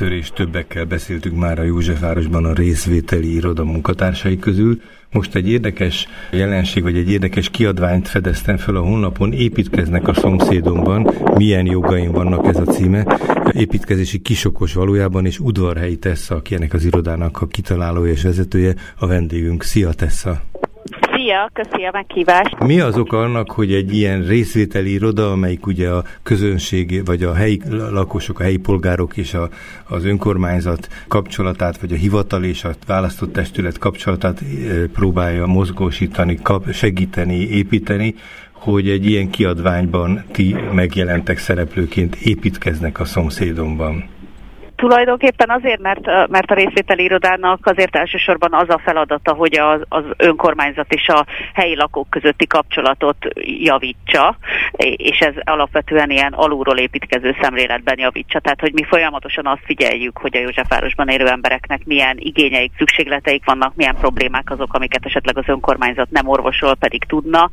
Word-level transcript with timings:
Többször 0.00 0.18
és 0.18 0.30
többekkel 0.30 0.84
beszéltük 0.84 1.36
már 1.36 1.58
a 1.58 1.62
Józsefvárosban 1.62 2.44
a 2.44 2.52
részvételi 2.52 3.34
iroda 3.34 3.64
munkatársai 3.64 4.38
közül. 4.38 4.80
Most 5.12 5.34
egy 5.34 5.48
érdekes 5.48 6.08
jelenség, 6.30 6.82
vagy 6.82 6.96
egy 6.96 7.10
érdekes 7.10 7.50
kiadványt 7.50 8.08
fedeztem 8.08 8.56
fel 8.56 8.76
a 8.76 8.80
honlapon. 8.80 9.32
Építkeznek 9.32 10.08
a 10.08 10.14
szomszédomban. 10.14 11.14
Milyen 11.34 11.66
jogaim 11.66 12.12
vannak 12.12 12.46
ez 12.46 12.56
a 12.56 12.64
címe. 12.64 13.18
Építkezési 13.52 14.18
kisokos 14.18 14.74
valójában, 14.74 15.26
és 15.26 15.38
udvarhelyi 15.38 15.96
Tessa, 15.96 16.34
aki 16.34 16.54
ennek 16.54 16.74
az 16.74 16.84
irodának 16.84 17.42
a 17.42 17.46
kitalálója 17.46 18.12
és 18.12 18.22
vezetője, 18.22 18.74
a 18.98 19.06
vendégünk. 19.06 19.62
Szia 19.62 19.92
Tessa! 19.92 20.42
Szia, 21.20 21.50
köszi 21.52 21.84
a 21.84 21.90
meghívást. 21.92 22.58
Mi 22.58 22.80
az 22.80 22.98
oka 22.98 23.18
annak, 23.18 23.50
hogy 23.50 23.72
egy 23.72 23.94
ilyen 23.94 24.22
részvételi 24.22 24.92
iroda, 24.92 25.30
amelyik 25.30 25.66
ugye 25.66 25.88
a 25.88 26.04
közönség, 26.22 27.04
vagy 27.04 27.22
a 27.22 27.34
helyi 27.34 27.60
lakosok, 27.90 28.40
a 28.40 28.42
helyi 28.42 28.56
polgárok 28.56 29.16
és 29.16 29.34
a, 29.34 29.48
az 29.88 30.04
önkormányzat 30.04 30.88
kapcsolatát, 31.08 31.80
vagy 31.80 31.92
a 31.92 31.96
hivatal 31.96 32.44
és 32.44 32.64
a 32.64 32.70
választott 32.86 33.32
testület 33.32 33.78
kapcsolatát 33.78 34.40
eh, 34.40 34.86
próbálja 34.92 35.46
mozgósítani, 35.46 36.38
kap, 36.42 36.72
segíteni, 36.72 37.36
építeni, 37.36 38.14
hogy 38.52 38.88
egy 38.88 39.06
ilyen 39.06 39.30
kiadványban 39.30 40.24
ti 40.32 40.56
megjelentek 40.72 41.38
szereplőként 41.38 42.16
építkeznek 42.16 43.00
a 43.00 43.04
szomszédomban. 43.04 44.19
Tulajdonképpen 44.80 45.50
azért, 45.50 45.80
mert, 45.80 46.28
mert 46.28 46.50
a 46.50 46.54
részvételi 46.54 47.02
irodának 47.02 47.66
azért 47.66 47.96
elsősorban 47.96 48.54
az 48.54 48.68
a 48.68 48.80
feladata, 48.84 49.32
hogy 49.32 49.58
az, 49.58 49.80
az 49.88 50.04
önkormányzat 50.16 50.92
és 50.92 51.08
a 51.08 51.26
helyi 51.54 51.76
lakók 51.76 52.10
közötti 52.10 52.46
kapcsolatot 52.46 53.16
javítsa, 53.44 54.36
és 54.96 55.18
ez 55.18 55.34
alapvetően 55.44 56.10
ilyen 56.10 56.32
alulról 56.32 56.78
építkező 56.78 57.36
szemléletben 57.40 57.98
javítsa. 57.98 58.40
Tehát, 58.40 58.60
hogy 58.60 58.72
mi 58.72 58.84
folyamatosan 58.84 59.46
azt 59.46 59.64
figyeljük, 59.64 60.18
hogy 60.18 60.36
a 60.36 60.40
Józsefvárosban 60.40 61.08
élő 61.08 61.28
embereknek 61.28 61.80
milyen 61.84 62.16
igényeik, 62.18 62.72
szükségleteik 62.78 63.44
vannak, 63.44 63.74
milyen 63.74 63.96
problémák 64.00 64.50
azok, 64.50 64.74
amiket 64.74 65.04
esetleg 65.04 65.38
az 65.38 65.48
önkormányzat 65.48 66.10
nem 66.10 66.28
orvosol, 66.28 66.74
pedig 66.74 67.04
tudna. 67.04 67.50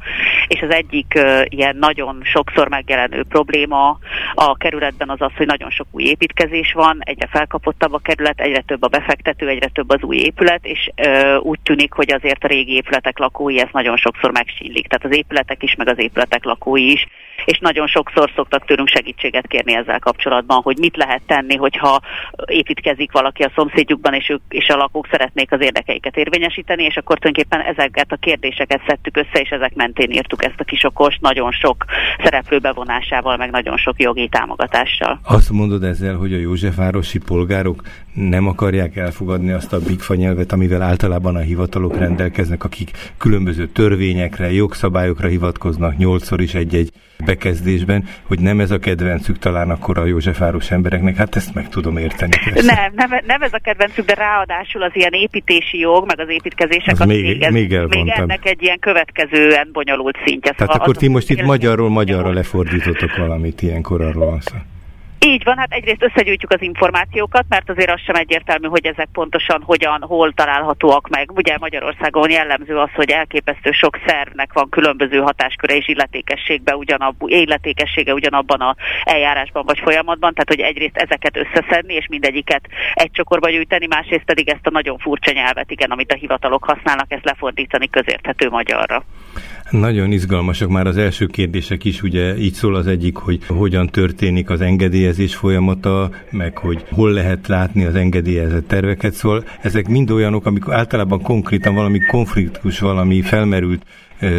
És 0.47 0.61
az 0.61 0.73
egyik 0.73 1.19
ilyen 1.43 1.75
nagyon 1.79 2.19
sokszor 2.23 2.69
megjelenő 2.69 3.23
probléma 3.29 3.97
a 4.33 4.57
kerületben 4.57 5.09
az 5.09 5.21
az, 5.21 5.31
hogy 5.37 5.45
nagyon 5.45 5.69
sok 5.69 5.87
új 5.91 6.03
építkezés 6.03 6.73
van, 6.73 6.99
egy 6.99 7.16
egyre 7.17 7.29
felkapottabb 7.31 7.93
a 7.93 7.99
kerület, 7.99 8.39
egyre 8.39 8.61
több 8.61 8.83
a 8.83 8.87
befektető, 8.87 9.47
egyre 9.47 9.67
több 9.67 9.89
az 9.89 10.01
új 10.01 10.17
épület, 10.17 10.65
és 10.65 10.89
ö, 10.95 11.35
úgy 11.35 11.59
tűnik, 11.63 11.93
hogy 11.93 12.13
azért 12.13 12.43
a 12.43 12.47
régi 12.47 12.73
épületek 12.73 13.17
lakói 13.17 13.59
ezt 13.59 13.73
nagyon 13.73 13.97
sokszor 13.97 14.31
megsínlik. 14.31 14.87
Tehát 14.87 15.05
az 15.05 15.17
épületek 15.17 15.63
is, 15.63 15.75
meg 15.75 15.87
az 15.87 15.99
épületek 15.99 16.43
lakói 16.43 16.91
is, 16.91 17.07
és 17.45 17.59
nagyon 17.59 17.87
sokszor 17.87 18.31
szoktak 18.35 18.65
tőlünk 18.65 18.87
segítséget 18.87 19.47
kérni 19.47 19.75
ezzel 19.75 19.99
kapcsolatban, 19.99 20.61
hogy 20.61 20.77
mit 20.77 20.97
lehet 20.97 21.21
tenni, 21.25 21.55
hogyha 21.55 22.01
építkezik 22.45 23.11
valaki 23.11 23.43
a 23.43 23.51
szomszédjukban, 23.55 24.13
és 24.13 24.29
ők 24.29 24.41
és 24.49 24.67
a 24.67 24.75
lakók 24.75 25.07
szeretnék 25.11 25.51
az 25.51 25.61
érdekeiket 25.61 26.17
érvényesíteni, 26.17 26.83
és 26.83 26.97
akkor 26.97 27.17
tulajdonképpen 27.17 27.75
ezeket 27.75 28.11
a 28.11 28.15
kérdéseket 28.15 28.81
szedtük 28.87 29.17
össze, 29.17 29.39
és 29.39 29.49
ezek 29.49 29.75
mentén 29.75 30.11
írtuk 30.11 30.43
ezt 30.43 30.59
a 30.59 30.63
kisokost 30.63 31.21
nagyon 31.21 31.51
sok 31.51 31.85
szereplő 32.23 32.59
bevonásával, 32.59 33.37
meg 33.37 33.51
nagyon 33.51 33.77
sok 33.77 34.01
jogi 34.01 34.27
támogatással. 34.27 35.19
Azt 35.23 35.51
mondod 35.51 35.83
ezzel, 35.83 36.15
hogy 36.15 36.33
a 36.33 36.37
Józsefvárosi 37.07 37.17
polgárok 37.17 37.81
nem 38.13 38.47
akarják 38.47 38.95
elfogadni 38.95 39.51
azt 39.51 39.73
a 39.73 39.79
bigfa 39.79 40.15
nyelvet, 40.15 40.51
amivel 40.51 40.81
általában 40.81 41.35
a 41.35 41.39
hivatalok 41.39 41.97
rendelkeznek, 41.97 42.63
akik 42.63 42.91
különböző 43.17 43.67
törvényekre, 43.67 44.51
jogszabályokra 44.51 45.27
hivatkoznak, 45.27 45.97
nyolcszor 45.97 46.41
is 46.41 46.53
egy-egy 46.53 46.91
bekezdésben, 47.25 48.07
hogy 48.23 48.39
nem 48.39 48.59
ez 48.59 48.71
a 48.71 48.79
kedvencük 48.79 49.37
talán 49.39 49.69
akkor 49.69 49.97
a 49.97 50.05
Józsefváros 50.05 50.71
embereknek, 50.71 51.15
hát 51.15 51.35
ezt 51.35 51.53
meg 51.53 51.69
tudom 51.69 51.97
érteni. 51.97 52.31
Nem, 52.53 52.91
nem, 52.95 53.09
nem 53.27 53.41
ez 53.41 53.53
a 53.53 53.59
kedvencük, 53.63 54.05
de 54.05 54.13
ráadásul 54.13 54.83
az 54.83 54.91
ilyen 54.93 55.13
építési 55.13 55.79
jog, 55.79 56.05
meg 56.05 56.19
az 56.19 56.29
építkezések, 56.29 56.93
az, 56.93 56.99
az 56.99 57.07
még, 57.07 57.23
még, 57.23 57.41
ez, 57.41 57.51
még, 57.51 57.69
még 57.89 58.09
ennek 58.09 58.45
egy 58.45 58.61
ilyen 58.61 58.79
következően 58.79 59.69
bonyolult 59.71 60.15
szintje. 60.25 60.51
Tehát 60.51 60.57
szóval 60.57 60.75
akkor 60.75 60.95
ti 60.95 61.07
most 61.07 61.29
itt 61.29 61.41
magyarról 61.41 61.89
magyarra 61.89 62.33
lefordítottok 62.33 63.15
valamit 63.17 63.61
ilyenkor 63.61 64.01
arról 64.01 64.25
van 64.25 64.41
szó. 64.41 64.55
Így 65.27 65.43
van, 65.43 65.57
hát 65.57 65.71
egyrészt 65.71 66.03
összegyűjtjük 66.03 66.51
az 66.51 66.61
információkat, 66.61 67.45
mert 67.49 67.69
azért 67.69 67.91
az 67.91 68.01
sem 68.05 68.15
egyértelmű, 68.15 68.67
hogy 68.67 68.85
ezek 68.85 69.07
pontosan 69.11 69.61
hogyan, 69.65 70.01
hol 70.01 70.33
találhatóak 70.33 71.07
meg. 71.09 71.31
Ugye 71.31 71.55
Magyarországon 71.59 72.29
jellemző 72.29 72.77
az, 72.77 72.89
hogy 72.95 73.09
elképesztő 73.09 73.71
sok 73.71 73.99
szervnek 74.05 74.53
van 74.53 74.69
különböző 74.69 75.17
hatásköre 75.17 75.75
és 75.75 75.87
illetékességbe 75.87 76.75
ugyanab, 76.75 77.15
illetékessége 77.25 78.13
ugyanabban 78.13 78.59
a 78.59 78.75
eljárásban 79.03 79.63
vagy 79.65 79.79
folyamatban, 79.79 80.33
tehát 80.33 80.49
hogy 80.49 80.59
egyrészt 80.59 80.97
ezeket 80.97 81.37
összeszedni 81.37 81.93
és 81.93 82.05
mindegyiket 82.09 82.61
egy 82.93 83.11
csokorba 83.11 83.49
gyűjteni, 83.49 83.87
másrészt 83.87 84.25
pedig 84.25 84.49
ezt 84.49 84.67
a 84.67 84.69
nagyon 84.69 84.97
furcsa 84.97 85.31
nyelvet, 85.31 85.71
igen, 85.71 85.91
amit 85.91 86.11
a 86.11 86.15
hivatalok 86.15 86.63
használnak, 86.63 87.11
ezt 87.11 87.25
lefordítani 87.25 87.89
közérthető 87.89 88.49
magyarra. 88.49 89.03
Nagyon 89.69 90.11
izgalmasak 90.11 90.69
már 90.69 90.87
az 90.87 90.97
első 90.97 91.25
kérdések 91.25 91.83
is, 91.85 92.01
ugye 92.01 92.37
így 92.37 92.53
szól 92.53 92.75
az 92.75 92.87
egyik, 92.87 93.15
hogy 93.15 93.45
hogyan 93.47 93.87
történik 93.87 94.49
az 94.49 94.61
engedélyezés 94.61 95.16
folyamata, 95.25 96.09
meg 96.29 96.57
hogy 96.57 96.85
hol 96.89 97.11
lehet 97.11 97.47
látni 97.47 97.85
az 97.85 97.95
engedélyezett 97.95 98.67
terveket, 98.67 99.13
szóval 99.13 99.43
ezek 99.61 99.87
mind 99.87 100.11
olyanok, 100.11 100.45
amikor 100.45 100.73
általában 100.73 101.21
konkrétan 101.21 101.75
valami 101.75 101.99
konfliktus, 101.99 102.79
valami 102.79 103.21
felmerült 103.21 103.85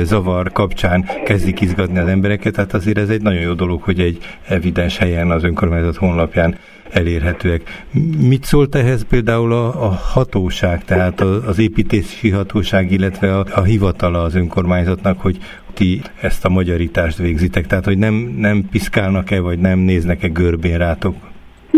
zavar 0.03 0.53
kapcsán 0.53 1.05
kezdik 1.25 1.61
izgatni 1.61 1.99
az 1.99 2.09
embereket, 2.09 2.53
tehát 2.53 2.75
azért 2.75 2.99
ez 2.99 3.09
egy 3.09 3.23
nagyon 3.23 3.41
jó 3.41 3.53
dolog, 3.53 3.83
hogy 3.83 4.01
egy 4.01 4.19
evidens 4.49 4.97
helyen 4.97 5.31
az 5.31 5.45
önkormányzat 5.45 5.97
honlapján 5.97 6.59
elérhetőek. 6.91 7.85
Mit 8.19 8.45
szólt 8.45 8.75
ehhez 8.75 9.05
például 9.09 9.53
a, 9.53 9.85
a 9.85 9.89
hatóság, 9.89 10.85
tehát 10.85 11.21
az 11.21 11.59
építési 11.59 12.31
hatóság, 12.31 12.93
illetve 12.93 13.39
a, 13.39 13.47
a 13.55 13.63
hivatala 13.63 14.23
az 14.23 14.35
önkormányzatnak, 14.35 15.21
hogy 15.21 15.39
ti 15.79 16.03
ezt 16.21 16.45
a 16.45 16.49
magyarítást 16.49 17.19
végzitek, 17.19 17.67
tehát 17.67 17.85
hogy 17.85 17.99
nem, 17.99 18.15
nem 18.15 18.69
piszkálnak-e, 18.71 19.41
vagy 19.41 19.59
nem 19.59 19.79
néznek-e 19.79 20.29
görbén 20.29 20.79
rátok? 20.79 21.17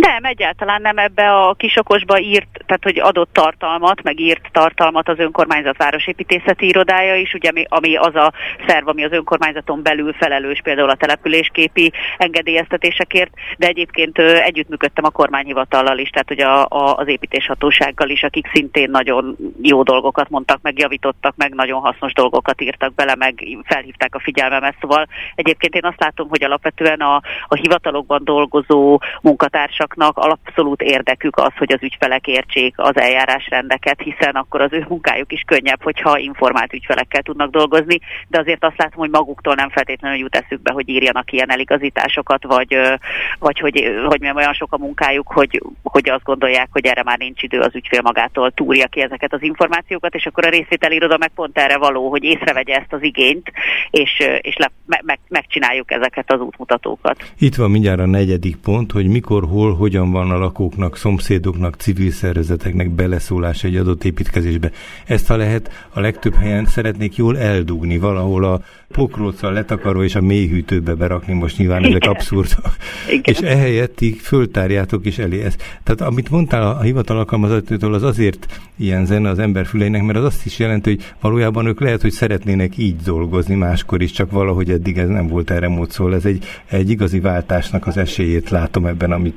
Nem, 0.01 0.25
egyáltalán 0.25 0.81
nem 0.81 0.99
ebbe 0.99 1.33
a 1.33 1.55
kisokosba 1.55 2.21
írt, 2.21 2.49
tehát 2.67 2.83
hogy 2.83 2.99
adott 2.99 3.33
tartalmat, 3.33 4.03
meg 4.03 4.21
írt 4.21 4.49
tartalmat 4.53 5.09
az 5.09 5.19
önkormányzat 5.19 5.77
városépítészeti 5.77 6.67
irodája 6.67 7.15
is, 7.15 7.35
ugye 7.35 7.49
ami, 7.49 7.65
ami 7.69 7.97
az 7.97 8.15
a 8.15 8.33
szerv, 8.67 8.89
ami 8.89 9.05
az 9.05 9.13
önkormányzaton 9.13 9.83
belül 9.83 10.13
felelős 10.13 10.61
például 10.63 10.91
a 10.91 10.95
településképi 10.95 11.93
engedélyeztetésekért, 12.19 13.31
de 13.59 13.67
egyébként 13.67 14.19
együttműködtem 14.19 15.05
a 15.05 15.11
kormányhivatallal 15.11 15.99
is, 15.99 16.09
tehát 16.09 16.29
hogy 16.29 16.41
a, 16.41 16.65
a, 16.65 16.97
az 16.97 17.09
építéshatósággal 17.09 18.09
is, 18.09 18.23
akik 18.23 18.51
szintén 18.53 18.91
nagyon 18.91 19.37
jó 19.63 19.83
dolgokat 19.83 20.29
mondtak, 20.29 20.59
meg 20.63 20.79
javítottak, 20.79 21.35
meg 21.37 21.55
nagyon 21.55 21.81
hasznos 21.81 22.13
dolgokat 22.13 22.61
írtak 22.61 22.95
bele, 22.95 23.15
meg 23.15 23.59
felhívták 23.65 24.15
a 24.15 24.21
figyelmemet. 24.21 24.75
Szóval 24.81 25.07
egyébként 25.35 25.75
én 25.75 25.85
azt 25.85 26.01
látom, 26.01 26.29
hogy 26.29 26.45
alapvetően 26.45 27.01
a, 27.01 27.15
a 27.49 27.55
hivatalokban 27.55 28.25
dolgozó 28.25 29.01
munkatársak 29.23 29.90
ügyfélszaknak 29.91 30.19
abszolút 30.19 30.83
érdekük 30.83 31.37
az, 31.37 31.53
hogy 31.57 31.73
az 31.73 31.83
ügyfelek 31.83 32.27
értsék 32.27 32.75
az 32.77 32.97
eljárásrendeket, 32.97 34.01
hiszen 34.01 34.35
akkor 34.35 34.61
az 34.61 34.73
ő 34.73 34.87
munkájuk 34.89 35.33
is 35.33 35.43
könnyebb, 35.47 35.83
hogyha 35.83 36.19
informált 36.19 36.73
ügyfelekkel 36.73 37.23
tudnak 37.23 37.51
dolgozni, 37.51 37.99
de 38.29 38.39
azért 38.39 38.65
azt 38.65 38.79
látom, 38.79 39.01
hogy 39.01 39.11
maguktól 39.11 39.55
nem 39.55 39.71
feltétlenül 39.71 40.19
jut 40.19 40.37
eszükbe, 40.37 40.73
hogy 40.73 40.89
írjanak 40.89 41.33
ilyen 41.33 41.51
eligazításokat, 41.51 42.45
vagy, 42.45 42.77
vagy 43.39 43.59
hogy, 43.59 44.03
hogy 44.07 44.21
mi 44.21 44.33
olyan 44.35 44.53
sok 44.53 44.73
a 44.73 44.79
munkájuk, 44.79 45.33
hogy, 45.33 45.63
hogy 45.83 46.09
azt 46.09 46.25
gondolják, 46.25 46.69
hogy 46.73 46.87
erre 46.87 47.03
már 47.03 47.19
nincs 47.19 47.43
idő 47.43 47.61
az 47.61 47.75
ügyfél 47.75 48.01
magától 48.03 48.51
túrja 48.51 48.87
ki 48.87 49.01
ezeket 49.01 49.33
az 49.33 49.43
információkat, 49.43 50.15
és 50.15 50.27
akkor 50.27 50.47
a 50.47 50.51
részvételi 50.51 50.95
iroda 50.95 51.17
meg 51.19 51.31
pont 51.35 51.59
erre 51.59 51.79
való, 51.79 52.09
hogy 52.11 52.25
észrevegye 52.25 52.75
ezt 52.75 52.93
az 52.93 53.03
igényt, 53.03 53.53
és, 53.91 54.11
és 54.41 54.57
le, 54.57 54.71
me, 54.87 55.01
me, 55.05 55.19
megcsináljuk 55.29 55.91
ezeket 55.91 56.33
az 56.33 56.41
útmutatókat. 56.41 57.33
Itt 57.39 57.55
van 57.55 57.71
mindjárt 57.71 58.01
a 58.01 58.07
negyedik 58.07 58.57
pont, 58.57 58.93
hogy 58.93 59.07
mikor, 59.07 59.45
hol, 59.45 59.75
hogyan 59.81 60.11
van 60.11 60.31
a 60.31 60.39
lakóknak, 60.39 60.97
szomszédoknak, 60.97 61.75
civil 61.75 62.11
szervezeteknek 62.11 62.91
beleszólás 62.91 63.65
egy 63.65 63.77
adott 63.77 64.05
építkezésbe. 64.05 64.71
Ezt 65.07 65.27
ha 65.27 65.37
lehet, 65.37 65.89
a 65.95 66.01
legtöbb 66.01 66.35
helyen 66.35 66.67
szeretnék 66.67 67.17
jól 67.17 67.39
eldugni, 67.39 67.99
valahol 67.99 68.45
a 68.45 68.61
pokróccal 68.93 69.53
letakaró 69.53 70.03
és 70.03 70.15
a 70.15 70.21
mélyhűtőbe 70.21 70.95
berakni, 70.95 71.33
most 71.33 71.59
nyilván 71.59 71.85
ezek 71.85 72.05
abszurd. 72.05 72.57
és 73.23 73.39
ehelyett 73.39 74.01
így 74.01 74.17
föltárjátok 74.17 75.07
is 75.07 75.19
elé 75.19 75.43
ezt. 75.43 75.81
Tehát 75.83 76.01
amit 76.01 76.31
mondtál 76.31 76.63
a 76.63 76.81
hivatal 76.81 77.19
alkalmazottól, 77.19 77.95
az 77.95 78.03
azért 78.03 78.61
ilyen 78.77 79.07
zene 79.07 79.29
az 79.29 79.39
ember 79.39 79.67
füleinek, 79.67 80.03
mert 80.03 80.19
az 80.19 80.25
azt 80.25 80.47
is 80.47 80.59
jelenti, 80.59 80.91
hogy 80.91 81.05
valójában 81.21 81.67
ők 81.67 81.81
lehet, 81.81 82.01
hogy 82.01 82.11
szeretnének 82.11 82.77
így 82.77 82.97
dolgozni 82.97 83.55
máskor 83.55 84.03
is, 84.03 84.11
csak 84.11 84.31
valahogy 84.31 84.71
eddig 84.71 84.99
ez 84.99 85.09
nem 85.09 85.27
volt 85.27 85.51
erre 85.51 85.69
mód, 85.69 85.91
szól. 85.91 86.15
Ez 86.15 86.25
egy, 86.25 86.45
egy 86.67 86.91
igazi 86.91 87.21
váltásnak 87.21 87.87
az 87.87 87.97
esélyét 87.97 88.51
látom 88.51 88.87
ebben, 88.87 89.13
amit 89.13 89.37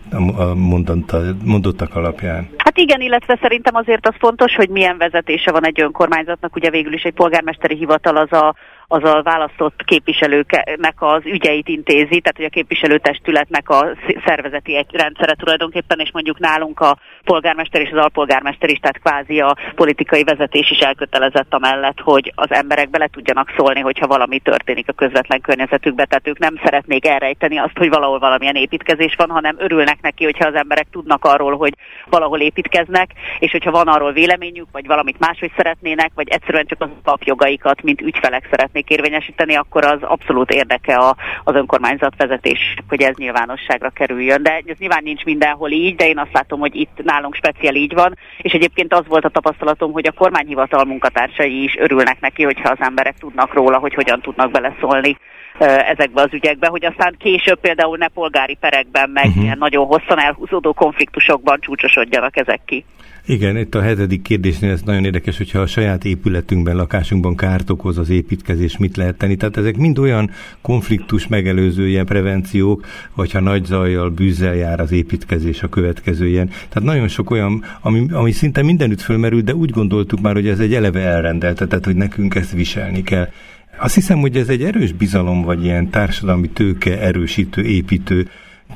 mondottak 1.44 1.96
alapján. 1.96 2.50
Hát 2.58 2.78
igen, 2.78 3.02
illetve 3.02 3.40
szerintem 3.42 3.76
azért 3.76 4.08
az 4.08 4.16
fontos, 4.20 4.56
hogy 4.56 4.70
milyen 4.70 4.98
vezetése 4.98 5.52
van 5.52 5.66
egy 5.66 5.82
önkormányzatnak. 5.82 6.56
Ugye 6.56 6.70
végül 6.70 6.94
is 6.94 7.04
egy 7.04 7.14
polgármesteri 7.14 7.76
hivatal 7.76 8.18
az 8.18 8.32
a 8.32 8.56
az 8.94 9.04
a 9.04 9.22
választott 9.22 9.84
képviselőknek 9.86 10.96
az 10.98 11.22
ügyeit 11.26 11.68
intézi, 11.68 12.20
tehát 12.20 12.36
hogy 12.36 12.46
a 12.46 12.50
képviselőtestületnek 12.50 13.70
a 13.70 13.88
szervezeti 14.26 14.76
egy 14.76 14.88
rendszere 14.92 15.34
tulajdonképpen, 15.36 16.00
és 16.00 16.10
mondjuk 16.14 16.40
nálunk 16.40 16.80
a 16.80 16.98
polgármester 17.24 17.82
és 17.82 17.90
az 17.92 17.98
alpolgármester 17.98 18.70
is, 18.70 18.78
tehát 18.78 19.00
kvázi 19.00 19.40
a 19.40 19.58
politikai 19.76 20.24
vezetés 20.24 20.72
is 20.72 20.80
elkötelezett 20.80 21.54
amellett, 21.54 22.00
hogy 22.00 22.32
az 22.36 22.52
emberek 22.52 22.90
bele 22.90 23.08
tudjanak 23.08 23.54
szólni, 23.58 23.80
hogyha 23.80 24.08
valami 24.08 24.40
történik 24.40 24.90
a 24.90 24.94
közvetlen 24.94 25.42
környezetükbe, 25.42 26.06
tehát 26.06 26.28
ők 26.28 26.38
nem 26.38 26.60
szeretnék 26.64 27.08
elrejteni 27.08 27.58
azt, 27.58 27.78
hogy 27.78 27.90
valahol 27.90 28.20
valamilyen 28.20 28.56
építkezés 28.56 29.16
van, 29.16 29.30
hanem 29.30 29.56
örülnek 29.60 30.02
neki, 30.02 30.24
hogyha 30.24 30.48
az 30.48 30.56
emberek 30.56 30.88
tudnak 30.92 31.26
arról, 31.26 31.58
hogy 31.58 31.74
valahol 32.10 32.40
építkeznek, 32.40 33.12
és 33.40 33.52
hogyha 33.52 33.72
van 33.72 33.88
arról 33.88 34.12
véleményük, 34.12 34.68
vagy 34.72 34.88
valamit 34.88 35.20
máshogy 35.20 35.52
szeretnének, 35.56 36.12
vagy 36.16 36.28
egyszerűen 36.30 36.66
csak 36.66 36.82
az 36.82 36.90
papjogaikat, 37.04 37.82
mint 37.82 38.02
ügyfelek 38.02 38.48
szeretnék 38.50 38.83
érvényesíteni, 38.90 39.56
akkor 39.56 39.86
az 39.86 40.00
abszolút 40.02 40.52
érdeke 40.52 40.96
a, 40.96 41.16
az 41.44 41.56
önkormányzat 41.56 42.16
vezetés, 42.18 42.76
hogy 42.88 43.02
ez 43.02 43.16
nyilvánosságra 43.16 43.90
kerüljön. 43.90 44.44
De 44.44 44.62
ez 44.66 44.78
nyilván 44.80 45.04
nincs 45.04 45.24
mindenhol 45.24 45.72
így, 45.72 45.96
de 45.96 46.08
én 46.08 46.18
azt 46.18 46.34
látom, 46.34 46.60
hogy 46.60 46.76
itt 46.76 47.04
nálunk 47.04 47.36
speciál 47.36 47.76
így 47.76 47.94
van, 47.94 48.18
és 48.38 48.54
egyébként 48.54 48.94
az 48.94 49.08
volt 49.08 49.26
a 49.26 49.30
tapasztalatom, 49.30 49.92
hogy 49.92 50.08
a 50.08 50.12
kormányhivatal 50.12 50.86
munkatársai 50.86 51.64
is 51.64 51.76
örülnek 51.80 52.20
neki, 52.20 52.44
hogyha 52.44 52.70
az 52.70 52.80
emberek 52.80 53.18
tudnak 53.18 53.54
róla, 53.54 53.78
hogy 53.78 53.94
hogyan 53.94 54.22
tudnak 54.22 54.52
beleszólni 54.52 55.18
ezekbe 55.60 56.22
az 56.22 56.34
ügyekbe, 56.34 56.68
hogy 56.68 56.86
aztán 56.86 57.16
később 57.18 57.60
például 57.60 57.98
ne 57.98 58.08
polgári 58.08 58.58
perekben, 58.60 59.10
meg 59.10 59.26
uh-huh. 59.26 59.44
ilyen 59.44 59.58
nagyon 59.58 59.86
hosszan 59.86 60.20
elhúzódó 60.20 60.74
konfliktusokban 60.74 61.60
csúcsosodjanak 61.60 62.38
ezek 62.38 62.60
ki. 62.66 62.86
Igen, 63.26 63.58
itt 63.58 63.76
a 63.76 63.82
hetedik 63.82 64.22
kérdésnél 64.22 64.72
ez 64.72 64.82
nagyon 64.82 65.06
érdekes, 65.06 65.38
hogyha 65.38 65.60
a 65.60 65.68
saját 65.68 66.06
épületünkben, 66.06 66.76
lakásunkban 66.76 67.36
kárt 67.36 67.70
okoz 67.70 67.98
az 67.98 68.10
építkezés, 68.10 68.78
mit 68.78 68.98
lehet 68.98 69.18
tenni. 69.18 69.36
Tehát 69.36 69.58
ezek 69.58 69.78
mind 69.78 70.00
olyan 70.00 70.32
konfliktus 70.62 71.28
megelőző 71.28 71.88
ilyen 71.88 72.06
prevenciók, 72.06 72.86
vagy 73.14 73.32
ha 73.32 73.40
nagy 73.40 73.66
zajjal, 73.66 74.10
bűzzel 74.10 74.56
jár 74.56 74.80
az 74.80 74.92
építkezés 74.92 75.64
a 75.64 75.70
következő 75.70 76.28
ilyen. 76.28 76.48
Tehát 76.48 76.84
nagyon 76.84 77.08
sok 77.08 77.30
olyan, 77.30 77.64
ami, 77.82 78.06
ami 78.12 78.32
szinte 78.32 78.62
mindenütt 78.62 79.02
fölmerült, 79.02 79.44
de 79.44 79.56
úgy 79.56 79.70
gondoltuk 79.70 80.22
már, 80.22 80.34
hogy 80.34 80.48
ez 80.48 80.60
egy 80.60 80.74
eleve 80.74 81.02
elrendelte, 81.02 81.68
tehát 81.68 81.86
hogy 81.86 81.96
nekünk 81.96 82.36
ezt 82.36 82.52
viselni 82.52 83.04
kell. 83.04 83.30
Azt 83.78 83.96
hiszem, 83.96 84.20
hogy 84.20 84.38
ez 84.38 84.50
egy 84.50 84.64
erős 84.64 84.92
bizalom, 84.92 85.42
vagy 85.42 85.64
ilyen 85.64 85.90
társadalmi 85.90 86.50
tőke 86.50 87.02
erősítő, 87.02 87.62
építő 87.62 88.28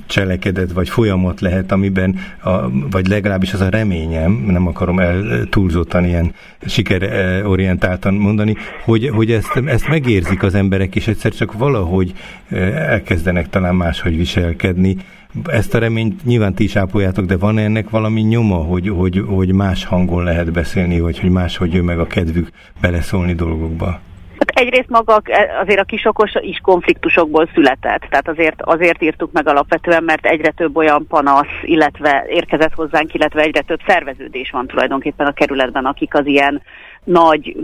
cselekedet 0.07 0.71
vagy 0.71 0.89
folyamat 0.89 1.42
lehet, 1.42 1.71
amiben, 1.71 2.19
a, 2.44 2.69
vagy 2.89 3.07
legalábbis 3.07 3.54
az 3.54 3.62
a 3.62 3.69
reményem, 3.69 4.31
nem 4.31 4.68
akarom 4.68 5.00
el 5.00 5.44
túlzottan 5.50 6.06
ilyen 6.06 6.33
sikerorientáltan 6.65 8.13
mondani, 8.13 8.56
hogy, 8.83 9.09
hogy 9.09 9.31
ezt, 9.31 9.62
ezt 9.65 9.88
megérzik 9.88 10.44
az 10.44 10.56
emberek, 10.56 10.95
és 10.95 11.07
egyszer 11.07 11.31
csak 11.31 11.54
valahogy 11.54 12.13
elkezdenek 12.74 13.50
talán 13.50 13.75
máshogy 13.75 14.18
viselkedni. 14.18 14.98
Ezt 15.45 15.74
a 15.74 15.80
reményt 15.80 16.25
nyilván 16.25 16.53
ti 16.53 16.63
is 16.63 16.75
ápoljátok, 16.75 17.25
de 17.25 17.38
van 17.38 17.57
ennek 17.57 17.89
valami 17.89 18.21
nyoma, 18.21 18.56
hogy, 18.56 18.89
hogy, 18.89 19.24
hogy 19.27 19.51
más 19.51 19.86
hangon 19.86 20.24
lehet 20.24 20.51
beszélni, 20.51 21.00
vagy 21.00 21.19
hogy 21.19 21.30
máshogy 21.30 21.74
jön 21.74 21.83
meg 21.83 22.00
a 22.00 22.07
kedvük 22.07 22.50
beleszólni 22.81 23.33
dolgokba? 23.33 24.00
Egyrészt 24.59 24.89
maga 24.89 25.21
azért 25.62 25.80
a 25.80 25.83
kisokos 25.83 26.31
is 26.39 26.59
konfliktusokból 26.63 27.50
született, 27.54 28.01
tehát 28.09 28.27
azért, 28.27 28.62
azért 28.62 29.01
írtuk 29.01 29.31
meg 29.31 29.48
alapvetően, 29.48 30.04
mert 30.04 30.25
egyre 30.25 30.51
több 30.51 30.75
olyan 30.75 31.07
panasz, 31.07 31.54
illetve 31.62 32.25
érkezett 32.30 32.74
hozzánk, 32.74 33.13
illetve 33.13 33.42
egyre 33.42 33.62
több 33.62 33.80
szerveződés 33.88 34.50
van 34.51 34.68
tulajdonképpen 34.68 35.27
a 35.27 35.31
kerületben, 35.31 35.86
akik 35.86 36.13
az 36.13 36.25
ilyen 36.25 36.62
nagy 37.03 37.55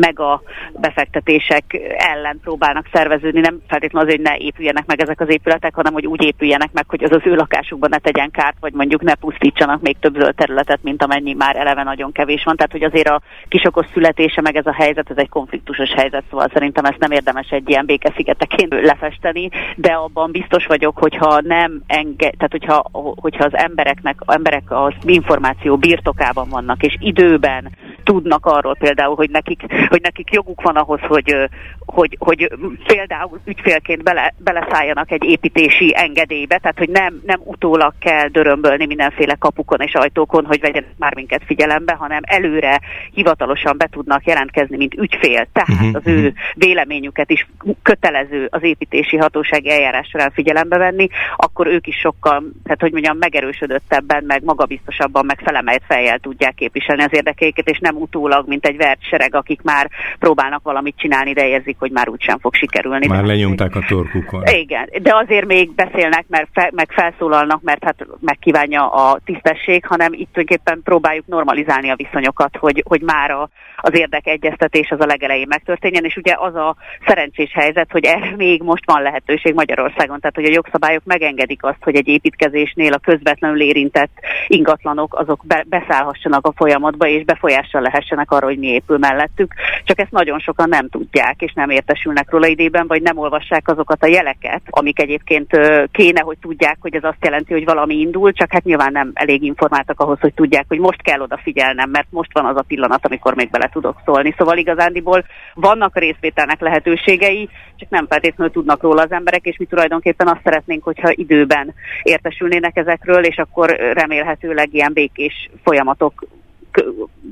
mega 0.00 0.42
befektetések 0.72 1.64
ellen 1.96 2.40
próbálnak 2.42 2.88
szerveződni, 2.92 3.40
nem 3.40 3.60
feltétlenül 3.68 4.08
azért, 4.08 4.22
hogy 4.22 4.38
ne 4.38 4.44
épüljenek 4.44 4.86
meg 4.86 5.00
ezek 5.00 5.20
az 5.20 5.30
épületek, 5.30 5.74
hanem 5.74 5.92
hogy 5.92 6.06
úgy 6.06 6.24
épüljenek 6.24 6.72
meg, 6.72 6.84
hogy 6.88 7.04
az 7.04 7.12
az 7.12 7.22
ő 7.24 7.34
lakásukban 7.34 7.90
ne 7.90 7.98
tegyen 7.98 8.30
kárt, 8.30 8.56
vagy 8.60 8.72
mondjuk 8.72 9.02
ne 9.02 9.14
pusztítsanak 9.14 9.80
még 9.80 9.96
több 10.00 10.14
zöld 10.14 10.34
területet, 10.34 10.82
mint 10.82 11.02
amennyi 11.02 11.34
már 11.34 11.56
eleve 11.56 11.82
nagyon 11.82 12.12
kevés 12.12 12.42
van. 12.44 12.56
Tehát, 12.56 12.72
hogy 12.72 12.82
azért 12.82 13.08
a 13.08 13.20
kisokos 13.48 13.86
születése, 13.92 14.40
meg 14.40 14.56
ez 14.56 14.66
a 14.66 14.72
helyzet, 14.72 15.10
ez 15.10 15.16
egy 15.16 15.28
konfliktusos 15.28 15.92
helyzet, 15.92 16.24
szóval 16.30 16.50
szerintem 16.52 16.84
ezt 16.84 16.98
nem 16.98 17.10
érdemes 17.10 17.48
egy 17.50 17.68
ilyen 17.68 17.86
békeszigeteként 17.86 18.74
lefesteni, 18.80 19.50
de 19.76 19.92
abban 19.92 20.30
biztos 20.30 20.66
vagyok, 20.66 20.98
hogyha 20.98 21.40
nem 21.40 21.82
enge, 21.86 22.30
tehát 22.30 22.50
hogyha, 22.50 22.84
hogyha 22.92 23.44
az 23.44 23.56
embereknek, 23.56 24.18
emberek 24.26 24.62
az 24.68 24.94
információ 25.04 25.76
birtokában 25.76 26.48
vannak, 26.48 26.82
és 26.82 26.96
időben 26.98 27.70
tudnak 28.04 28.46
arról 28.46 28.76
például, 28.76 28.89
hogy 28.98 29.30
nekik, 29.30 29.62
hogy 29.88 30.00
nekik 30.00 30.32
joguk 30.32 30.62
van 30.62 30.76
ahhoz, 30.76 31.00
hogy, 31.00 31.34
hogy, 31.78 32.16
hogy 32.18 32.50
például 32.86 33.40
ügyfélként 33.44 34.02
bele, 34.02 34.34
beleszálljanak 34.38 35.10
egy 35.10 35.24
építési 35.24 35.92
engedélybe, 35.96 36.58
tehát 36.58 36.78
hogy 36.78 36.88
nem, 36.88 37.20
nem 37.26 37.40
utólag 37.44 37.92
kell 37.98 38.28
dörömbölni 38.28 38.86
mindenféle 38.86 39.34
kapukon 39.34 39.80
és 39.80 39.94
ajtókon, 39.94 40.44
hogy 40.44 40.60
vegyenek 40.60 40.90
már 40.98 41.14
minket 41.14 41.42
figyelembe, 41.44 41.92
hanem 41.92 42.20
előre 42.22 42.80
hivatalosan 43.12 43.76
be 43.76 43.88
tudnak 43.90 44.26
jelentkezni, 44.26 44.76
mint 44.76 44.94
ügyfél, 44.94 45.46
tehát 45.52 45.68
uh-huh, 45.68 45.94
az 45.94 46.02
ő 46.04 46.16
uh-huh. 46.16 46.32
véleményüket 46.54 47.30
is 47.30 47.48
kötelező 47.82 48.48
az 48.50 48.62
építési 48.62 49.16
hatósági 49.16 49.70
eljárás 49.70 50.08
során 50.08 50.30
figyelembe 50.30 50.78
venni, 50.78 51.08
akkor 51.36 51.66
ők 51.66 51.86
is 51.86 51.96
sokkal, 51.96 52.42
tehát 52.64 52.80
hogy 52.80 52.92
mondjam, 52.92 53.16
megerősödöttebben, 53.16 54.24
meg 54.24 54.44
magabiztosabban, 54.44 55.26
meg 55.26 55.40
felemelt 55.44 55.82
fejjel 55.86 56.18
tudják 56.18 56.54
képviselni 56.54 57.02
az 57.02 57.14
érdekeiket, 57.14 57.68
és 57.68 57.78
nem 57.78 57.96
utólag, 57.96 58.48
mint 58.48 58.66
egy 58.66 58.69
vert 58.76 59.02
sereg, 59.02 59.34
akik 59.34 59.62
már 59.62 59.90
próbálnak 60.18 60.62
valamit 60.62 60.98
csinálni, 60.98 61.32
de 61.32 61.48
érzik, 61.48 61.76
hogy 61.78 61.90
már 61.90 62.08
úgysem 62.08 62.38
fog 62.38 62.54
sikerülni. 62.54 63.06
Már 63.06 63.24
lenyomták 63.24 63.74
a 63.74 63.84
torkukon. 63.88 64.42
Igen, 64.46 64.88
de 65.02 65.14
azért 65.14 65.46
még 65.46 65.74
beszélnek, 65.74 66.24
mert 66.28 66.48
fe, 66.52 66.70
meg 66.74 66.90
felszólalnak, 66.92 67.62
mert 67.62 67.84
hát 67.84 68.06
megkívánja 68.20 68.90
a 68.92 69.18
tisztesség, 69.24 69.86
hanem 69.86 70.12
itt 70.12 70.32
tulajdonképpen 70.32 70.80
próbáljuk 70.84 71.26
normalizálni 71.26 71.90
a 71.90 71.96
viszonyokat, 71.96 72.56
hogy, 72.56 72.82
hogy 72.86 73.00
már 73.02 73.30
a, 73.30 73.48
az 73.76 73.98
érdekegyeztetés 73.98 74.90
az 74.90 75.00
a 75.00 75.06
legelején 75.06 75.46
megtörténjen, 75.48 76.04
és 76.04 76.16
ugye 76.16 76.34
az 76.38 76.54
a 76.54 76.76
szerencsés 77.06 77.52
helyzet, 77.52 77.90
hogy 77.92 78.04
erre 78.04 78.36
még 78.36 78.62
most 78.62 78.86
van 78.86 79.02
lehetőség 79.02 79.54
Magyarországon, 79.54 80.20
tehát 80.20 80.36
hogy 80.36 80.44
a 80.44 80.52
jogszabályok 80.52 81.02
megengedik 81.04 81.64
azt, 81.64 81.82
hogy 81.82 81.96
egy 81.96 82.08
építkezésnél 82.08 82.92
a 82.92 82.98
közvetlenül 82.98 83.60
érintett 83.60 84.12
ingatlanok 84.46 85.14
azok 85.18 85.42
be, 85.46 85.64
beszállhassanak 85.68 86.46
a 86.46 86.52
folyamatba, 86.56 87.06
és 87.06 87.24
befolyással 87.24 87.80
lehessenek 87.80 88.30
arra, 88.30 88.46
hogy 88.46 88.58
mi 88.60 88.66
épül 88.66 88.98
mellettük, 88.98 89.54
csak 89.84 90.00
ezt 90.00 90.10
nagyon 90.10 90.38
sokan 90.38 90.68
nem 90.68 90.88
tudják, 90.88 91.34
és 91.38 91.52
nem 91.52 91.70
értesülnek 91.70 92.30
róla 92.30 92.46
idében, 92.46 92.86
vagy 92.86 93.02
nem 93.02 93.18
olvassák 93.18 93.68
azokat 93.68 94.02
a 94.02 94.06
jeleket, 94.06 94.62
amik 94.70 95.00
egyébként 95.00 95.56
kéne, 95.92 96.20
hogy 96.20 96.38
tudják, 96.40 96.76
hogy 96.80 96.94
ez 96.94 97.04
azt 97.04 97.24
jelenti, 97.24 97.52
hogy 97.52 97.64
valami 97.64 97.94
indul, 97.94 98.32
csak 98.32 98.52
hát 98.52 98.64
nyilván 98.64 98.92
nem 98.92 99.10
elég 99.14 99.42
informáltak 99.42 100.00
ahhoz, 100.00 100.20
hogy 100.20 100.34
tudják, 100.34 100.64
hogy 100.68 100.78
most 100.78 101.02
kell 101.02 101.20
odafigyelnem, 101.20 101.90
mert 101.90 102.06
most 102.10 102.32
van 102.32 102.44
az 102.44 102.56
a 102.56 102.64
pillanat, 102.68 103.06
amikor 103.06 103.34
még 103.34 103.50
bele 103.50 103.68
tudok 103.72 104.00
szólni. 104.04 104.34
Szóval 104.38 104.56
igazándiból 104.56 105.24
vannak 105.54 105.98
részvételnek 105.98 106.60
lehetőségei, 106.60 107.48
csak 107.76 107.90
nem 107.90 108.06
feltétlenül 108.06 108.52
tudnak 108.52 108.82
róla 108.82 109.02
az 109.02 109.12
emberek, 109.12 109.44
és 109.44 109.56
mi 109.56 109.64
tulajdonképpen 109.64 110.28
azt 110.28 110.40
szeretnénk, 110.44 110.84
hogyha 110.84 111.10
időben 111.14 111.74
értesülnének 112.02 112.76
ezekről, 112.76 113.24
és 113.24 113.36
akkor 113.36 113.70
remélhetőleg 113.92 114.74
ilyen 114.74 114.92
békés 114.92 115.50
folyamatok 115.64 116.24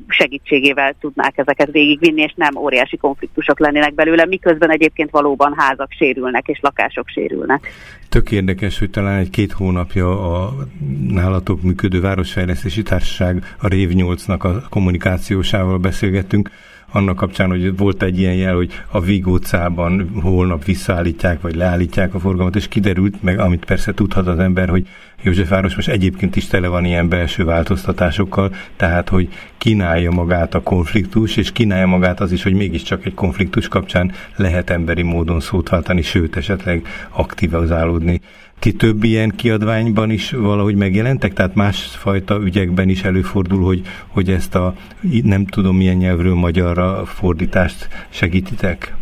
segítségével 0.09 0.95
tudnák 1.01 1.39
ezeket 1.39 1.71
végigvinni, 1.71 2.23
és 2.23 2.33
nem 2.37 2.57
óriási 2.57 2.97
konfliktusok 2.97 3.61
lennének 3.61 3.95
belőle, 3.95 4.27
miközben 4.27 4.71
egyébként 4.71 5.11
valóban 5.11 5.55
házak 5.57 5.93
sérülnek, 5.93 6.47
és 6.49 6.59
lakások 6.61 7.09
sérülnek. 7.09 7.69
Tök 8.09 8.31
érdekes, 8.31 8.79
hogy 8.79 8.91
talán 8.91 9.19
egy-két 9.19 9.53
hónapja 9.53 10.35
a 10.35 10.53
nálatok 11.09 11.63
működő 11.63 12.01
Városfejlesztési 12.01 12.83
Társaság, 12.83 13.45
a 13.61 13.69
Rév 13.69 13.91
8-nak 13.93 14.41
a 14.41 14.69
kommunikációsával 14.69 15.79
beszélgettünk, 15.79 16.51
annak 16.93 17.17
kapcsán, 17.17 17.49
hogy 17.49 17.77
volt 17.77 18.03
egy 18.03 18.19
ilyen 18.19 18.35
jel, 18.35 18.55
hogy 18.55 18.73
a 18.91 19.01
Vigó 19.01 19.33
utcában 19.33 20.11
holnap 20.23 20.65
visszaállítják, 20.65 21.41
vagy 21.41 21.55
leállítják 21.55 22.15
a 22.15 22.19
forgalmat, 22.19 22.57
és 22.57 22.69
kiderült, 22.69 23.23
meg 23.23 23.39
amit 23.39 23.65
persze 23.65 23.95
tudhat 23.95 24.27
az 24.27 24.39
ember, 24.39 24.69
hogy 24.69 24.87
Józsefváros 25.23 25.75
most 25.75 25.89
egyébként 25.89 26.37
is 26.37 26.47
tele 26.47 26.69
van 26.69 26.85
ilyen 26.85 27.09
belső 27.09 27.45
változtatásokkal, 27.45 28.55
tehát 28.77 29.09
hogy 29.09 29.29
kínálja 29.59 30.11
magát 30.11 30.55
a 30.55 30.63
konfliktus, 30.63 31.37
és 31.37 31.53
kínálja 31.53 31.87
magát 31.87 32.21
az 32.21 32.33
is, 32.33 32.43
hogy 32.43 32.53
mégiscsak 32.55 33.05
egy 33.05 33.15
konfliktus 33.15 33.69
kapcsán 33.69 34.13
lehet 34.37 34.71
emberi 34.71 35.03
módon 35.03 35.41
szót 35.41 35.69
váltani, 35.69 36.03
sőt 36.03 36.37
esetleg 36.37 36.87
aktivizálódni. 37.11 38.21
Ti 38.59 38.73
több 38.73 39.05
ilyen 39.05 39.31
kiadványban 39.37 40.11
is 40.11 40.31
valahogy 40.31 40.75
megjelentek? 40.75 41.33
Tehát 41.33 41.55
másfajta 41.55 42.41
ügyekben 42.43 42.89
is 42.89 43.03
előfordul, 43.03 43.65
hogy, 43.65 43.81
hogy 44.07 44.31
ezt 44.31 44.55
a 44.55 44.75
nem 45.23 45.47
tudom 45.47 45.77
milyen 45.77 45.97
nyelvről 45.97 46.35
magyarra 46.35 47.07
fordítást 47.07 47.89
segítitek? 48.09 48.97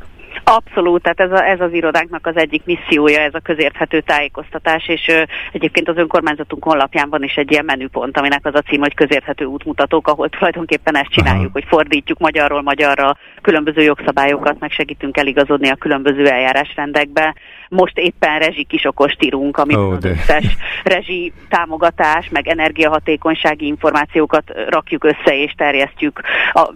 Abszolút, 0.48 1.02
tehát 1.02 1.20
ez, 1.20 1.30
a, 1.30 1.48
ez 1.48 1.60
az 1.60 1.72
irodánknak 1.72 2.26
az 2.26 2.36
egyik 2.36 2.62
missziója, 2.64 3.20
ez 3.20 3.34
a 3.34 3.40
közérthető 3.40 4.00
tájékoztatás, 4.00 4.88
és 4.88 5.08
ö, 5.08 5.22
egyébként 5.52 5.88
az 5.88 5.96
önkormányzatunk 5.96 6.64
honlapján 6.64 7.10
van 7.10 7.22
is 7.22 7.34
egy 7.34 7.50
ilyen 7.50 7.64
menüpont, 7.64 8.18
aminek 8.18 8.46
az 8.46 8.54
a 8.54 8.60
cím, 8.60 8.80
hogy 8.80 8.94
közérthető 8.94 9.44
útmutatók, 9.44 10.08
ahol 10.08 10.28
tulajdonképpen 10.28 10.96
ezt 10.96 11.10
csináljuk, 11.10 11.42
Aha. 11.42 11.52
hogy 11.52 11.64
fordítjuk 11.68 12.18
magyarról 12.18 12.62
magyarra 12.62 13.16
különböző 13.42 13.82
jogszabályokat, 13.82 14.58
meg 14.58 14.70
segítünk 14.70 15.16
eligazodni 15.16 15.68
a 15.68 15.76
különböző 15.76 16.26
eljárásrendekbe. 16.26 17.34
Most 17.68 17.98
éppen 17.98 18.38
rezsi 18.38 18.64
kisokost 18.64 19.22
írunk, 19.22 19.56
amit 19.56 19.76
oh, 19.76 19.92
az 19.92 20.04
összes 20.04 20.56
rezsi 20.84 21.32
támogatás, 21.48 22.28
meg 22.28 22.48
energiahatékonysági 22.48 23.66
információkat 23.66 24.52
rakjuk 24.68 25.04
össze 25.04 25.36
és 25.36 25.52
terjesztjük. 25.56 26.20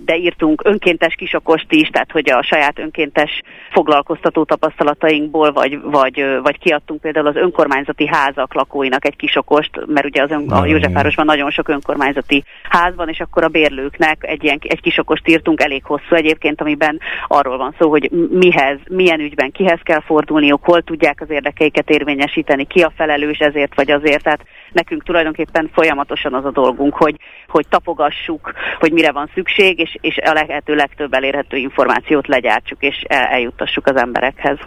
De 0.04 0.16
írtunk 0.16 0.62
önkéntes 0.64 1.14
kisokost 1.14 1.72
is, 1.72 1.88
tehát 1.88 2.12
hogy 2.12 2.30
a 2.30 2.42
saját 2.42 2.78
önkéntes 2.78 3.42
foglalkoztató 3.70 4.44
tapasztalatainkból, 4.44 5.52
vagy, 5.52 5.80
vagy, 5.82 6.24
vagy 6.42 6.58
kiadtunk 6.58 7.00
például 7.00 7.26
az 7.26 7.36
önkormányzati 7.36 8.06
házak 8.06 8.54
lakóinak 8.54 9.04
egy 9.04 9.16
kisokost, 9.16 9.70
mert 9.86 10.06
ugye 10.06 10.22
az 10.22 10.30
ön, 10.30 10.50
a 10.50 10.66
Józsefvárosban 10.66 11.24
nagyon 11.24 11.50
sok 11.50 11.68
önkormányzati 11.68 12.44
ház 12.62 12.94
van, 12.94 13.08
és 13.08 13.20
akkor 13.20 13.44
a 13.44 13.48
bérlőknek 13.48 14.18
egy 14.20 14.44
ilyen 14.44 14.58
egy 14.62 14.80
kisokost 14.80 15.28
írtunk, 15.28 15.62
elég 15.62 15.84
hosszú 15.84 16.14
egyébként, 16.14 16.60
amiben 16.60 17.00
arról 17.28 17.56
van 17.56 17.74
szó, 17.78 17.90
hogy 17.90 18.10
mihez, 18.30 18.78
milyen 18.88 19.20
ügyben 19.20 19.50
kihez 19.50 19.80
kell 19.82 20.00
fordulniuk, 20.00 20.64
hol 20.64 20.79
tudják 20.84 21.20
az 21.20 21.30
érdekeiket 21.30 21.90
érvényesíteni, 21.90 22.66
ki 22.66 22.80
a 22.80 22.92
felelős 22.96 23.38
ezért 23.38 23.74
vagy 23.74 23.90
azért. 23.90 24.22
Tehát 24.22 24.44
nekünk 24.72 25.02
tulajdonképpen 25.02 25.70
folyamatosan 25.72 26.34
az 26.34 26.44
a 26.44 26.50
dolgunk, 26.50 26.94
hogy, 26.94 27.16
hogy 27.48 27.66
tapogassuk, 27.68 28.52
hogy 28.78 28.92
mire 28.92 29.12
van 29.12 29.30
szükség, 29.34 29.78
és, 29.78 29.96
és 30.00 30.16
a 30.16 30.32
lehető 30.32 30.74
legtöbb 30.74 31.12
elérhető 31.12 31.56
információt 31.56 32.26
legyártsuk, 32.26 32.82
és 32.82 33.04
el, 33.08 33.24
eljuttassuk 33.24 33.86
az 33.86 33.96
emberekhez. 33.96 34.58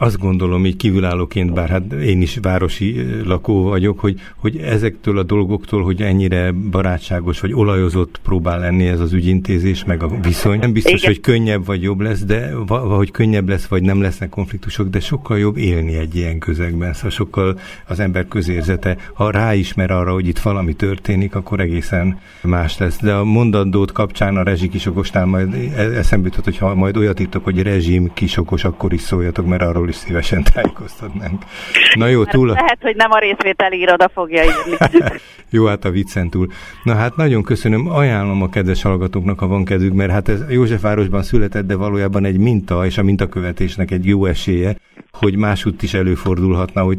Azt 0.00 0.18
gondolom 0.18 0.66
így 0.66 0.76
kívülállóként, 0.76 1.52
bár 1.52 1.68
hát 1.68 1.92
én 1.92 2.22
is 2.22 2.38
városi 2.42 3.06
lakó 3.24 3.62
vagyok, 3.62 4.00
hogy, 4.00 4.20
hogy 4.36 4.56
ezektől 4.56 5.18
a 5.18 5.22
dolgoktól, 5.22 5.82
hogy 5.82 6.02
ennyire 6.02 6.52
barátságos 6.52 7.40
vagy 7.40 7.52
olajozott 7.52 8.20
próbál 8.22 8.58
lenni 8.58 8.86
ez 8.86 9.00
az 9.00 9.12
ügyintézés, 9.12 9.84
meg 9.84 10.02
a 10.02 10.20
viszony. 10.22 10.58
Nem 10.58 10.72
biztos, 10.72 11.00
Igen. 11.00 11.12
hogy 11.12 11.20
könnyebb 11.20 11.64
vagy 11.64 11.82
jobb 11.82 12.00
lesz, 12.00 12.24
de 12.24 12.52
hogy 12.68 13.10
könnyebb 13.10 13.48
lesz, 13.48 13.66
vagy 13.66 13.82
nem 13.82 14.00
lesznek 14.00 14.28
konfliktusok, 14.28 14.88
de 14.88 15.00
sokkal 15.00 15.38
jobb 15.38 15.56
élni 15.56 15.96
egy 15.96 16.16
ilyen 16.16 16.38
közegben. 16.38 16.92
Szóval 16.92 17.10
sokkal 17.10 17.58
az 17.86 18.00
ember 18.00 18.28
közérzete, 18.28 18.96
ha 19.12 19.30
ráismer 19.30 19.90
arra, 19.90 20.12
hogy 20.12 20.26
itt 20.26 20.38
valami 20.38 20.74
történik, 20.74 21.34
akkor 21.34 21.60
egészen 21.60 22.18
más 22.42 22.78
lesz. 22.78 22.98
De 23.00 23.14
a 23.14 23.24
mondandót 23.24 23.92
kapcsán 23.92 24.36
a 24.36 24.42
rezsikisokosnál 24.42 25.26
majd 25.26 25.54
e-, 25.76 25.82
eszembe 25.82 26.28
jutott, 26.28 26.44
hogy 26.44 26.58
ha 26.58 26.74
majd 26.74 26.96
olyat 26.96 27.20
írtok, 27.20 27.44
hogy 27.44 27.62
rezsim 27.62 28.12
kisokos, 28.14 28.64
akkor 28.64 28.92
is 28.92 29.00
szóljatok, 29.00 29.46
mert 29.46 29.62
arról 29.62 29.87
is 29.88 29.94
szívesen 29.94 30.42
tájékoztatnánk. 30.42 31.42
Na 31.94 32.06
jó, 32.06 32.24
túl 32.24 32.50
a... 32.50 32.52
Lehet, 32.52 32.78
hogy 32.80 32.96
nem 32.96 33.10
a 33.10 33.18
részvételi 33.18 33.78
iroda 33.78 34.08
fogja 34.08 34.42
írni. 34.44 34.76
jó, 35.50 35.66
hát 35.66 35.84
a 35.84 35.90
viccen 35.90 36.30
túl. 36.30 36.46
Na 36.82 36.94
hát 36.94 37.16
nagyon 37.16 37.42
köszönöm, 37.42 37.90
ajánlom 37.90 38.42
a 38.42 38.48
kedves 38.48 38.82
hallgatóknak, 38.82 39.38
ha 39.38 39.46
van 39.46 39.64
kedvük, 39.64 39.92
mert 39.92 40.10
hát 40.10 40.28
ez 40.28 40.40
Józsefvárosban 40.48 41.22
született, 41.22 41.66
de 41.66 41.74
valójában 41.74 42.24
egy 42.24 42.38
minta, 42.38 42.86
és 42.86 42.98
a 42.98 43.02
mintakövetésnek 43.02 43.90
egy 43.90 44.06
jó 44.06 44.24
esélye, 44.24 44.76
hogy 45.12 45.36
másútt 45.36 45.82
is 45.82 45.94
előfordulhatna, 45.94 46.82
hogy 46.82 46.98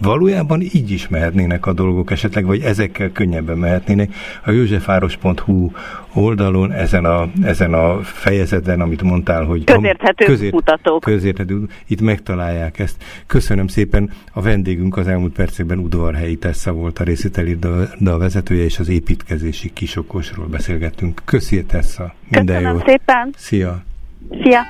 valójában 0.00 0.60
így 0.60 0.90
is 0.90 1.08
mehetnének 1.08 1.66
a 1.66 1.72
dolgok 1.72 2.10
esetleg, 2.10 2.44
vagy 2.44 2.60
ezekkel 2.60 3.12
könnyebben 3.12 3.58
mehetnének. 3.58 4.14
A 4.44 4.50
józsefáros.hu 4.50 5.70
oldalon, 6.14 6.72
ezen 6.72 7.04
a, 7.04 7.30
ezen 7.42 7.74
a 7.74 7.98
fejezeten, 8.02 8.80
amit 8.80 9.02
mondtál, 9.02 9.44
hogy 9.44 9.64
közérthető 9.64 10.24
közért, 10.24 10.52
mutatók. 10.52 11.00
Közérthető, 11.00 11.68
itt 11.86 12.00
megtalálják 12.00 12.78
ezt. 12.78 13.04
Köszönöm 13.26 13.66
szépen. 13.66 14.10
A 14.32 14.40
vendégünk 14.40 14.96
az 14.96 15.08
elmúlt 15.08 15.32
percekben 15.32 15.78
udvarhelyi 15.78 16.36
Tessa 16.36 16.72
volt 16.72 16.98
a 16.98 17.04
részvételi 17.04 17.58
de 17.98 18.10
a 18.10 18.18
vezetője, 18.18 18.64
és 18.64 18.78
az 18.78 18.88
építkezési 18.88 19.72
kisokosról 19.72 20.46
beszélgettünk. 20.46 21.22
Köszi 21.24 21.64
Tessa. 21.64 22.14
Minden 22.28 22.56
Köszönöm 22.56 22.76
jót. 22.76 22.88
szépen. 22.88 23.34
Szia. 23.36 23.82
Szia. 24.42 24.62